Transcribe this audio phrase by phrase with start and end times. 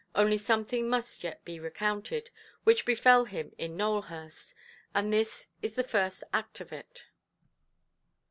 [0.15, 2.31] Only something must yet be recounted,
[2.63, 4.55] which befell him in Nowelhurst.
[4.95, 7.03] And this is the first act of it.